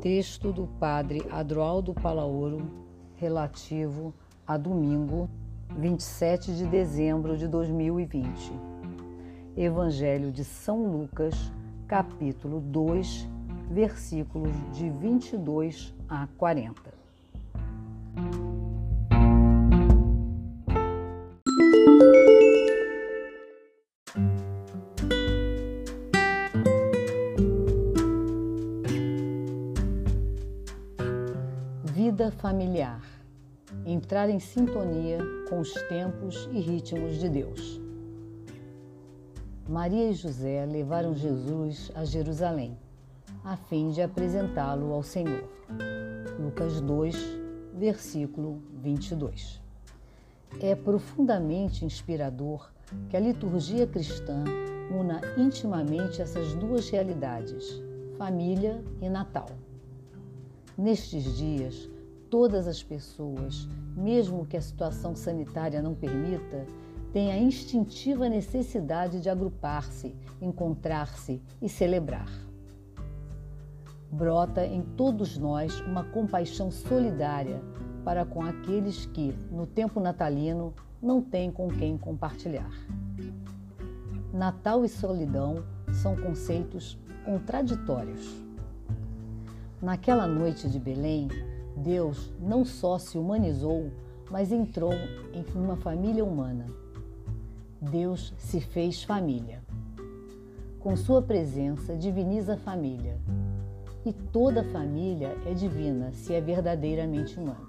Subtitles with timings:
[0.00, 2.70] Texto do Padre Adroaldo Palaoro,
[3.16, 4.14] relativo
[4.46, 5.28] a domingo,
[5.76, 8.50] 27 de dezembro de 2020.
[9.54, 11.34] Evangelho de São Lucas,
[11.86, 13.28] capítulo 2,
[13.70, 16.99] versículos de 22 a 40.
[32.30, 33.02] Familiar.
[33.84, 37.80] Entrar em sintonia com os tempos e ritmos de Deus.
[39.68, 42.76] Maria e José levaram Jesus a Jerusalém,
[43.44, 45.48] a fim de apresentá-lo ao Senhor.
[46.40, 47.16] Lucas 2,
[47.74, 49.62] versículo 22.
[50.60, 52.72] É profundamente inspirador
[53.08, 54.42] que a liturgia cristã
[54.90, 57.80] una intimamente essas duas realidades,
[58.18, 59.48] família e Natal.
[60.76, 61.88] Nestes dias,
[62.30, 66.64] todas as pessoas, mesmo que a situação sanitária não permita,
[67.12, 72.30] têm a instintiva necessidade de agrupar-se, encontrar-se e celebrar.
[74.10, 77.60] Brota em todos nós uma compaixão solidária
[78.04, 82.70] para com aqueles que, no tempo natalino, não têm com quem compartilhar.
[84.32, 88.42] Natal e solidão são conceitos contraditórios.
[89.82, 91.28] Naquela noite de Belém,
[91.76, 93.90] Deus não só se humanizou,
[94.30, 94.92] mas entrou
[95.32, 96.66] em uma família humana.
[97.80, 99.62] Deus se fez família.
[100.78, 103.18] Com sua presença, diviniza a família.
[104.04, 107.68] E toda família é divina se é verdadeiramente humana.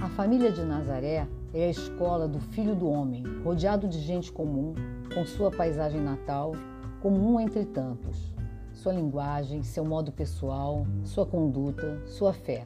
[0.00, 4.74] A família de Nazaré é a escola do Filho do Homem, rodeado de gente comum,
[5.12, 6.52] com sua paisagem natal,
[7.00, 8.37] comum entre tantos
[8.78, 12.64] sua linguagem, seu modo pessoal, sua conduta, sua fé.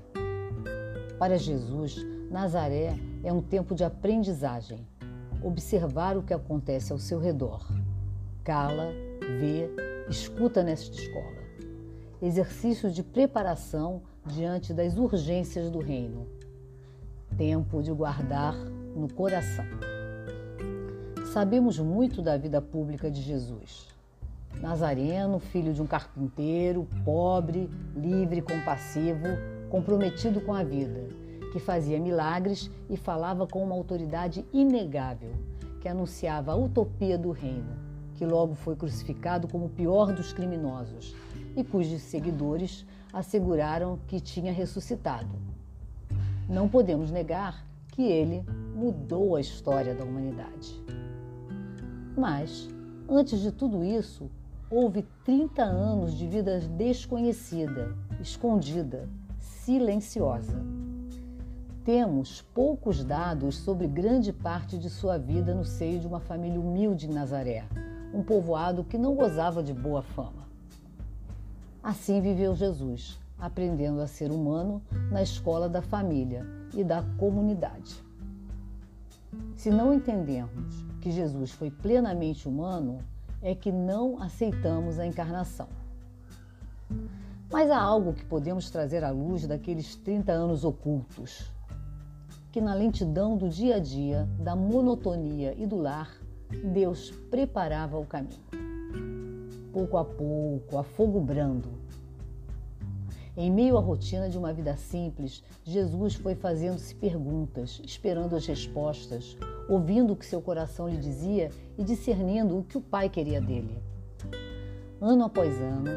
[1.19, 1.97] Para Jesus,
[2.31, 4.87] Nazaré é um tempo de aprendizagem,
[5.43, 7.67] observar o que acontece ao seu redor.
[8.45, 8.91] Cala,
[9.41, 9.71] vê,
[10.07, 11.43] escuta nesta escola.
[12.21, 16.27] Exercício de preparação diante das urgências do reino.
[17.39, 19.65] Tempo de guardar no coração.
[21.33, 23.92] Sabemos muito da vida pública de Jesus.
[24.63, 29.27] Nazareno, filho de um carpinteiro, pobre, livre, compassivo,
[29.69, 31.09] comprometido com a vida,
[31.53, 35.33] que fazia milagres e falava com uma autoridade inegável,
[35.81, 37.77] que anunciava a utopia do reino,
[38.15, 41.13] que logo foi crucificado como o pior dos criminosos
[41.57, 45.35] e cujos seguidores asseguraram que tinha ressuscitado.
[46.49, 48.45] Não podemos negar que ele
[48.77, 50.81] mudou a história da humanidade.
[52.17, 52.69] Mas,
[53.09, 54.31] antes de tudo isso,
[54.73, 59.07] houve 30 anos de vida desconhecida, escondida,
[59.39, 60.65] silenciosa.
[61.85, 67.07] Temos poucos dados sobre grande parte de sua vida no seio de uma família humilde
[67.07, 67.65] em Nazaré,
[68.15, 70.49] um povoado que não gozava de boa fama.
[71.83, 78.03] Assim viveu Jesus, aprendendo a ser humano na escola da família e da comunidade.
[79.55, 83.01] Se não entendermos que Jesus foi plenamente humano,
[83.43, 85.69] é que não aceitamos a encarnação.
[87.51, 91.51] Mas há algo que podemos trazer à luz daqueles 30 anos ocultos,
[92.51, 96.17] que na lentidão do dia a dia, da monotonia e do lar,
[96.65, 98.41] Deus preparava o caminho.
[99.73, 101.69] Pouco a pouco, a fogo brando.
[103.35, 109.39] Em meio à rotina de uma vida simples, Jesus foi fazendo-se perguntas, esperando as respostas,
[109.71, 113.83] ouvindo o que seu coração lhe dizia e discernindo o que o pai queria dele.
[115.01, 115.89] Ano após ano,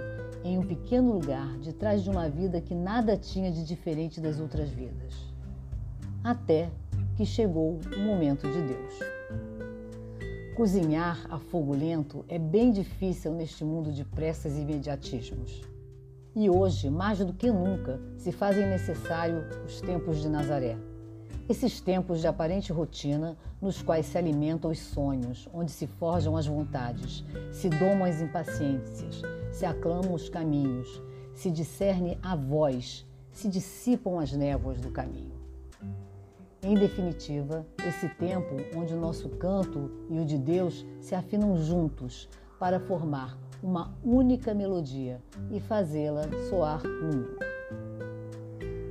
[0.45, 4.39] em um pequeno lugar, de trás de uma vida que nada tinha de diferente das
[4.39, 5.13] outras vidas.
[6.23, 6.69] Até
[7.17, 8.99] que chegou o momento de Deus.
[10.55, 15.74] Cozinhar a fogo lento é bem difícil neste mundo de pressas e imediatismos.
[16.35, 20.77] E hoje, mais do que nunca, se fazem necessário os tempos de Nazaré
[21.47, 26.47] esses tempos de aparente rotina, nos quais se alimentam os sonhos, onde se forjam as
[26.47, 29.21] vontades, se domam as impaciências,
[29.51, 31.01] se aclamam os caminhos,
[31.35, 35.35] se discerne a voz, se dissipam as névoas do caminho.
[36.63, 42.27] Em definitiva, esse tempo onde o nosso canto e o de Deus se afinam juntos
[42.57, 45.19] para formar uma única melodia
[45.49, 47.35] e fazê-la soar mundo.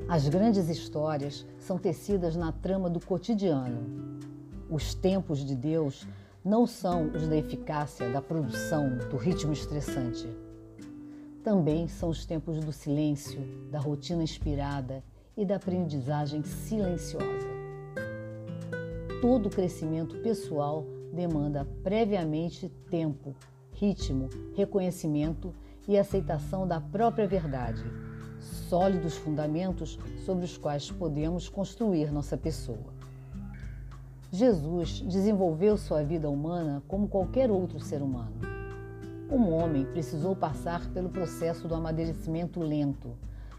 [0.08, 4.18] As grandes histórias são tecidas na trama do cotidiano.
[4.68, 6.04] Os tempos de Deus
[6.44, 10.28] não são os da eficácia, da produção, do ritmo estressante.
[11.44, 13.40] Também são os tempos do silêncio,
[13.70, 15.04] da rotina inspirada
[15.36, 17.48] e da aprendizagem silenciosa.
[19.20, 23.36] Todo crescimento pessoal demanda previamente tempo,
[23.74, 25.52] ritmo, reconhecimento
[25.86, 27.84] e aceitação da própria verdade,
[28.68, 32.94] sólidos fundamentos sobre os quais podemos construir nossa pessoa.
[34.30, 38.34] Jesus desenvolveu sua vida humana como qualquer outro ser humano.
[39.30, 43.10] Um homem precisou passar pelo processo do amadurecimento lento,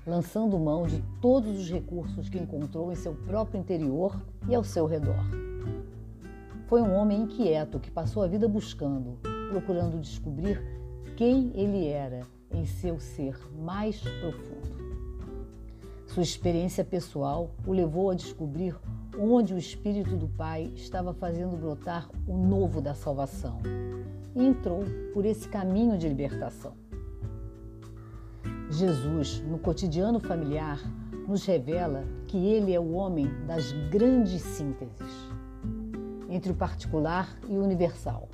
[0.05, 4.15] lançando mão de todos os recursos que encontrou em seu próprio interior
[4.47, 5.23] e ao seu redor.
[6.67, 9.17] Foi um homem inquieto que passou a vida buscando,
[9.55, 10.61] procurando descobrir
[11.15, 14.75] quem ele era em seu ser mais profundo.
[16.07, 18.75] Sua experiência pessoal o levou a descobrir
[19.17, 23.61] onde o Espírito do Pai estava fazendo brotar o novo da salvação
[24.35, 26.73] e entrou por esse caminho de libertação.
[28.69, 30.81] Jesus, no cotidiano familiar,
[31.25, 35.29] nos revela que ele é o homem das grandes sínteses
[36.29, 38.27] entre o particular e o universal,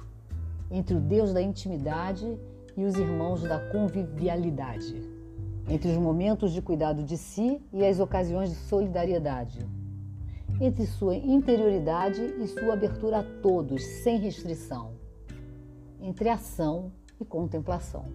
[0.72, 2.40] entre o Deus da intimidade
[2.78, 4.96] e os irmãos da convivialidade,
[5.68, 9.60] entre os momentos de cuidado de si e as ocasiões de solidariedade,
[10.60, 14.92] entre sua interioridade e sua abertura a todos, sem restrição,
[16.00, 18.06] entre ação e contemplação.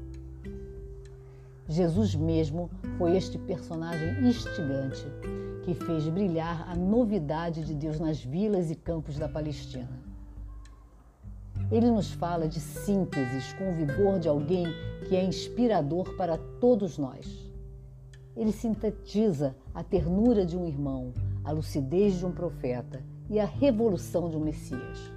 [1.68, 5.04] Jesus mesmo foi este personagem instigante
[5.64, 10.05] que fez brilhar a novidade de Deus nas vilas e campos da Palestina.
[11.70, 14.66] Ele nos fala de sínteses com o vigor de alguém
[15.08, 17.26] que é inspirador para todos nós.
[18.36, 21.12] Ele sintetiza a ternura de um irmão,
[21.44, 25.12] a lucidez de um profeta e a revolução de um Messias.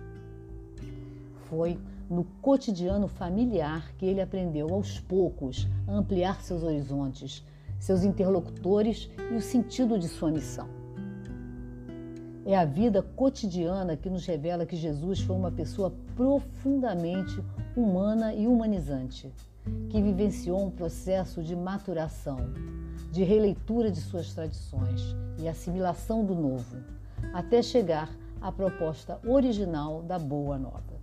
[1.50, 1.78] Foi
[2.10, 7.46] no cotidiano familiar que ele aprendeu aos poucos a ampliar seus horizontes,
[7.80, 10.79] seus interlocutores e o sentido de sua missão.
[12.50, 17.44] É a vida cotidiana que nos revela que Jesus foi uma pessoa profundamente
[17.76, 19.32] humana e humanizante,
[19.88, 22.38] que vivenciou um processo de maturação,
[23.12, 26.78] de releitura de suas tradições e assimilação do novo,
[27.36, 28.10] até chegar
[28.42, 31.00] à proposta original da Boa Nova.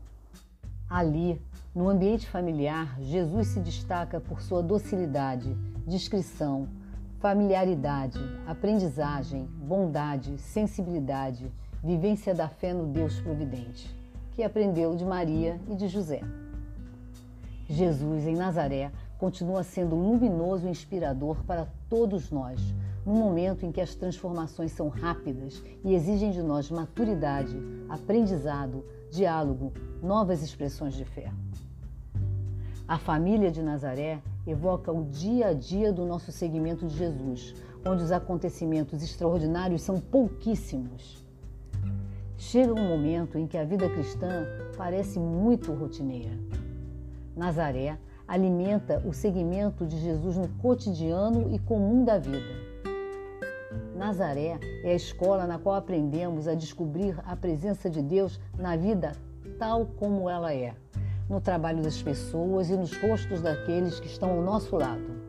[0.90, 1.40] Ali,
[1.72, 5.56] no ambiente familiar, Jesus se destaca por sua docilidade,
[5.87, 6.66] discrição,
[7.26, 11.50] familiaridade, aprendizagem, bondade, sensibilidade,
[11.82, 13.93] vivência da fé no Deus providente,
[14.31, 16.20] que aprendeu de Maria e de José.
[17.69, 22.61] Jesus em Nazaré continua sendo luminoso e inspirador para todos nós,
[23.05, 29.72] no momento em que as transformações são rápidas e exigem de nós maturidade, aprendizado, diálogo,
[30.00, 31.32] novas expressões de fé.
[32.87, 37.54] A família de Nazaré evoca o dia a dia do nosso seguimento de Jesus,
[37.84, 41.25] onde os acontecimentos extraordinários são pouquíssimos.
[42.38, 44.46] Chega um momento em que a vida cristã
[44.76, 46.38] parece muito rotineira.
[47.34, 52.66] Nazaré alimenta o seguimento de Jesus no cotidiano e comum da vida.
[53.96, 59.12] Nazaré é a escola na qual aprendemos a descobrir a presença de Deus na vida
[59.58, 60.75] tal como ela é,
[61.28, 65.27] no trabalho das pessoas e nos rostos daqueles que estão ao nosso lado.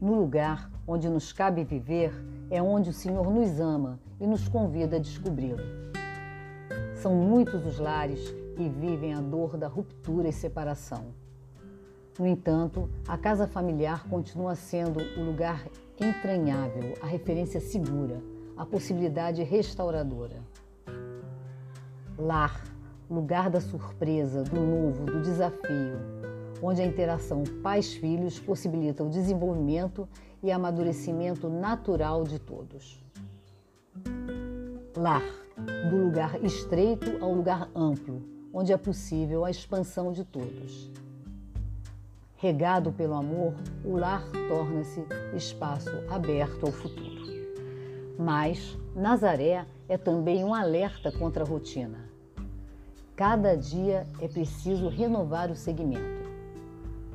[0.00, 2.12] No lugar onde nos cabe viver
[2.50, 5.62] é onde o Senhor nos ama e nos convida a descobri-lo.
[6.94, 11.06] São muitos os lares que vivem a dor da ruptura e separação.
[12.18, 15.64] No entanto, a casa familiar continua sendo o lugar
[16.00, 18.20] entranhável, a referência segura,
[18.56, 20.42] a possibilidade restauradora.
[22.18, 22.60] Lar,
[23.10, 25.98] lugar da surpresa, do novo, do desafio,
[26.62, 30.08] onde a interação pais-filhos possibilita o desenvolvimento
[30.42, 33.02] e amadurecimento natural de todos.
[34.96, 35.22] Lar,
[35.90, 38.22] do lugar estreito ao lugar amplo,
[38.52, 40.90] onde é possível a expansão de todos.
[42.36, 47.18] Regado pelo amor, o lar torna-se espaço aberto ao futuro.
[48.16, 52.07] Mas Nazaré é também um alerta contra a rotina.
[53.18, 56.30] Cada dia é preciso renovar o segmento.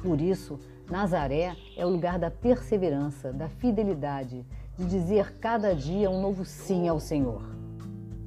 [0.03, 0.59] Por isso,
[0.91, 4.45] Nazaré é o lugar da perseverança, da fidelidade,
[4.77, 7.41] de dizer cada dia um novo sim ao Senhor.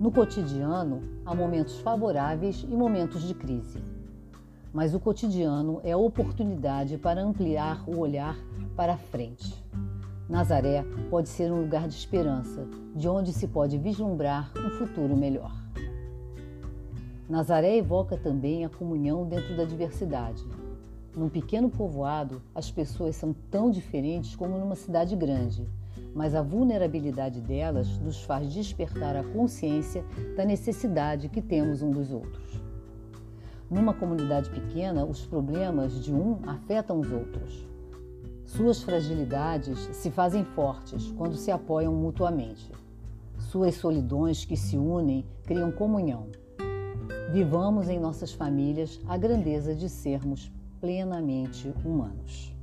[0.00, 3.78] No cotidiano, há momentos favoráveis e momentos de crise
[4.76, 8.36] mas o cotidiano é a oportunidade para ampliar o olhar
[8.76, 9.54] para frente.
[10.28, 15.50] Nazaré pode ser um lugar de esperança, de onde se pode vislumbrar um futuro melhor.
[17.28, 20.44] Nazaré evoca também a comunhão dentro da diversidade.
[21.16, 25.66] Num pequeno povoado, as pessoas são tão diferentes como numa cidade grande,
[26.14, 30.04] mas a vulnerabilidade delas nos faz despertar a consciência
[30.36, 32.62] da necessidade que temos um dos outros.
[33.68, 37.66] Numa comunidade pequena, os problemas de um afetam os outros.
[38.44, 42.70] Suas fragilidades se fazem fortes quando se apoiam mutuamente.
[43.36, 46.28] Suas solidões que se unem criam comunhão.
[47.32, 52.54] Vivamos em nossas famílias a grandeza de sermos plenamente humanos.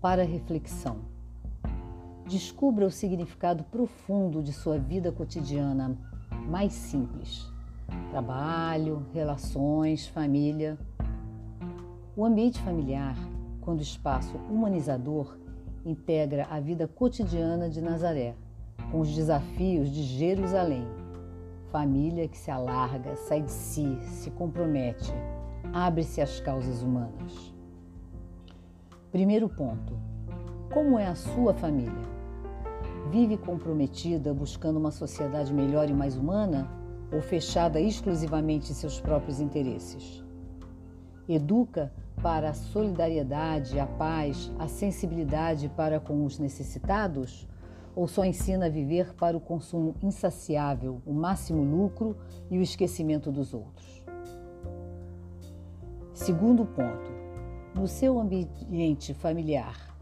[0.00, 0.98] Para reflexão.
[2.28, 5.98] Descubra o significado profundo de sua vida cotidiana
[6.48, 7.50] mais simples.
[8.10, 10.78] Trabalho, relações, família.
[12.16, 13.16] O ambiente familiar,
[13.60, 15.36] quando espaço humanizador,
[15.84, 18.36] integra a vida cotidiana de Nazaré,
[18.92, 20.86] com os desafios de Jerusalém.
[21.72, 25.12] Família que se alarga, sai de si, se compromete,
[25.72, 27.52] abre-se às causas humanas.
[29.10, 29.98] Primeiro ponto:
[30.72, 32.14] como é a sua família?
[33.10, 36.70] Vive comprometida buscando uma sociedade melhor e mais humana
[37.12, 40.24] ou fechada exclusivamente em seus próprios interesses?
[41.28, 41.92] Educa
[42.24, 47.46] para a solidariedade, a paz, a sensibilidade para com os necessitados?
[47.94, 52.16] Ou só ensina a viver para o consumo insaciável, o máximo lucro
[52.50, 54.02] e o esquecimento dos outros?
[56.14, 57.12] Segundo ponto,
[57.74, 59.94] no seu ambiente familiar,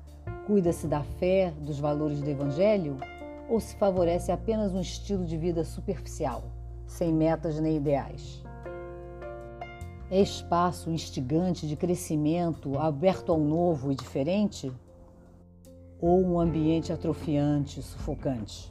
[0.46, 2.98] cuida-se da fé, dos valores do Evangelho
[3.50, 6.44] ou se favorece apenas um estilo de vida superficial,
[6.86, 8.41] sem metas nem ideais?
[10.14, 14.70] É espaço instigante de crescimento, aberto ao novo e diferente?
[15.98, 18.70] Ou um ambiente atrofiante, sufocante?